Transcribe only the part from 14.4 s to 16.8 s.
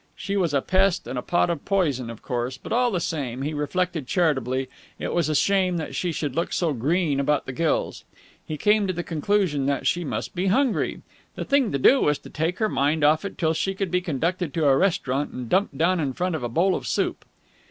to a restaurant and dumped down in front of a bowl